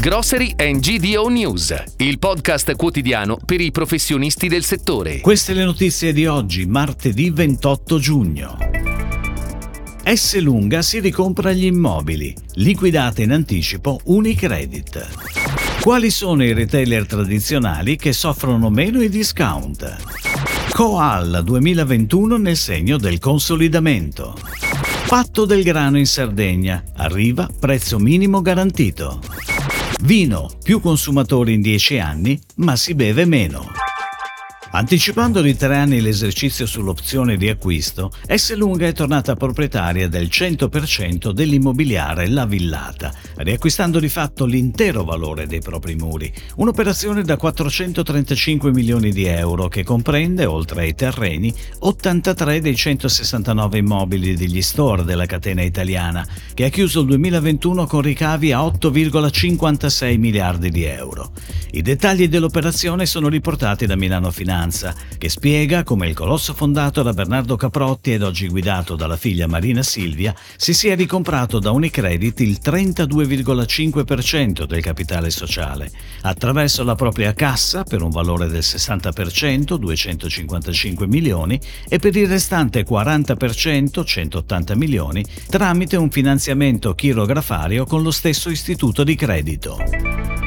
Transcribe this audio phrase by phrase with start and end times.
[0.00, 5.18] Grocery and GDO News, il podcast quotidiano per i professionisti del settore.
[5.18, 8.56] Queste le notizie di oggi, martedì 28 giugno.
[10.04, 15.80] S Lunga si ricompra gli immobili, liquidate in anticipo Unicredit.
[15.80, 19.96] Quali sono i retailer tradizionali che soffrono meno i discount?
[20.74, 24.36] Coal 2021 nel segno del consolidamento.
[25.08, 26.84] Patto del grano in Sardegna.
[26.94, 29.47] Arriva prezzo minimo garantito.
[30.00, 33.87] Vino, più consumatori in 10 anni, ma si beve meno.
[34.70, 38.54] Anticipando di tre anni l'esercizio sull'opzione di acquisto, S.
[38.54, 45.60] Lunga è tornata proprietaria del 100% dell'immobiliare La Villata, riacquistando di fatto l'intero valore dei
[45.60, 46.30] propri muri.
[46.56, 54.36] Un'operazione da 435 milioni di euro che comprende, oltre ai terreni, 83 dei 169 immobili
[54.36, 60.68] degli store della catena italiana, che ha chiuso il 2021 con ricavi a 8,56 miliardi
[60.68, 61.32] di euro.
[61.70, 64.56] I dettagli dell'operazione sono riportati da Milano Finanza,
[65.18, 69.82] che spiega come il colosso fondato da Bernardo Caprotti ed oggi guidato dalla figlia Marina
[69.82, 75.90] Silvia si sia ricomprato da Unicredit il 32,5% del capitale sociale,
[76.22, 82.84] attraverso la propria cassa per un valore del 60%, 255 milioni, e per il restante
[82.84, 90.17] 40%, 180 milioni, tramite un finanziamento chirografario con lo stesso istituto di credito.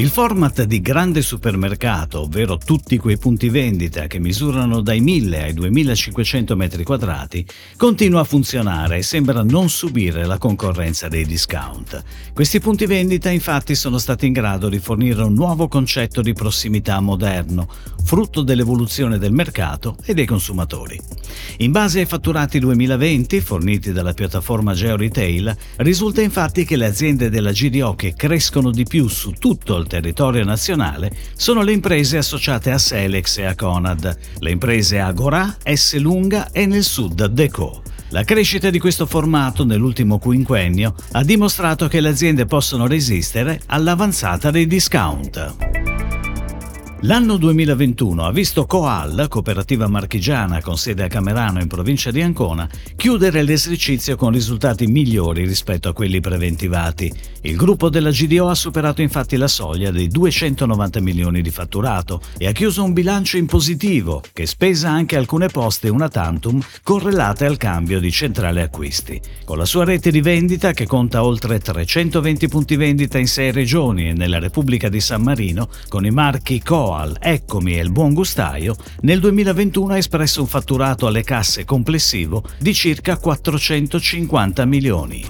[0.00, 5.52] Il format di grande supermercato, ovvero tutti quei punti vendita che misurano dai 1000 ai
[5.52, 7.44] 2500 metri quadrati,
[7.76, 12.02] continua a funzionare e sembra non subire la concorrenza dei discount.
[12.32, 16.98] Questi punti vendita infatti sono stati in grado di fornire un nuovo concetto di prossimità
[17.00, 17.68] moderno,
[18.02, 20.98] frutto dell'evoluzione del mercato e dei consumatori.
[21.58, 27.52] In base ai fatturati 2020 forniti dalla piattaforma GeoRetail, risulta infatti che le aziende della
[27.52, 32.78] GDO che crescono di più su tutto il territorio nazionale sono le imprese associate a
[32.78, 37.82] Selex e a Conad, le imprese Agora, S Lunga e nel sud Deco.
[38.10, 44.50] La crescita di questo formato nell'ultimo quinquennio ha dimostrato che le aziende possono resistere all'avanzata
[44.52, 45.69] dei discount.
[47.04, 52.68] L'anno 2021 ha visto Coal, cooperativa marchigiana con sede a Camerano in provincia di Ancona,
[52.94, 57.10] chiudere l'esercizio con risultati migliori rispetto a quelli preventivati.
[57.40, 62.46] Il gruppo della GDO ha superato infatti la soglia dei 290 milioni di fatturato e
[62.46, 67.56] ha chiuso un bilancio in positivo che spesa anche alcune poste una tantum correlate al
[67.56, 69.18] cambio di centrale acquisti.
[69.46, 74.10] Con la sua rete di vendita che conta oltre 320 punti vendita in 6 regioni
[74.10, 78.12] e nella Repubblica di San Marino, con i marchi Coal Coal, Eccomi e il Buon
[78.14, 85.24] Gustaio, nel 2021 ha espresso un fatturato alle casse complessivo di circa 450 milioni.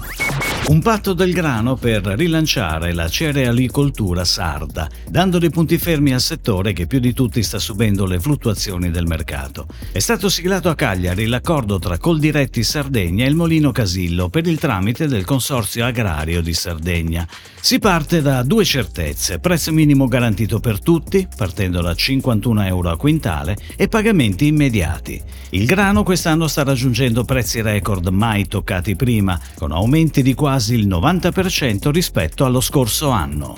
[0.63, 6.71] Un patto del grano per rilanciare la cerealicoltura sarda, dando dei punti fermi al settore
[6.71, 9.65] che più di tutti sta subendo le fluttuazioni del mercato.
[9.91, 14.59] È stato siglato a Cagliari l'accordo tra Coldiretti Sardegna e il Molino Casillo per il
[14.59, 17.27] tramite del Consorzio Agrario di Sardegna.
[17.59, 22.97] Si parte da due certezze, prezzo minimo garantito per tutti, partendo da 51 euro a
[22.97, 25.21] quintale, e pagamenti immediati.
[25.49, 30.85] Il grano quest'anno sta raggiungendo prezzi record mai toccati prima, con aumenti di quasi il
[30.85, 33.55] 90% rispetto allo scorso anno.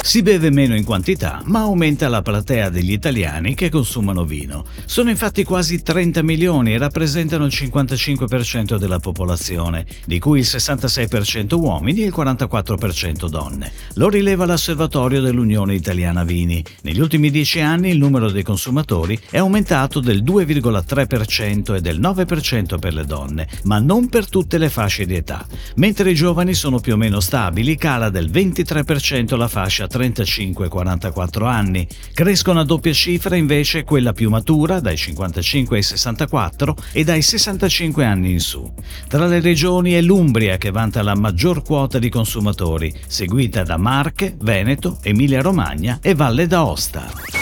[0.00, 4.64] Si beve meno in quantità, ma aumenta la platea degli italiani che consumano vino.
[4.84, 11.54] Sono infatti quasi 30 milioni e rappresentano il 55% della popolazione, di cui il 66%
[11.54, 13.70] uomini e il 44% donne.
[13.94, 16.62] Lo rileva l'Osservatorio dell'Unione Italiana Vini.
[16.82, 22.78] Negli ultimi 10 anni il numero dei consumatori è aumentato del 2,3% e del 9%
[22.78, 25.46] per le donne, ma non per tutte le fasce di età.
[25.76, 29.48] Mentre i giovani sono più o meno stabili, cala del 23% la
[29.82, 31.86] fascia 35-44 anni.
[32.12, 38.04] Crescono a doppia cifra invece quella più matura, dai 55 ai 64 e dai 65
[38.04, 38.70] anni in su.
[39.08, 44.34] Tra le regioni è l'Umbria che vanta la maggior quota di consumatori, seguita da Marche,
[44.38, 47.41] Veneto, Emilia-Romagna e Valle d'Aosta.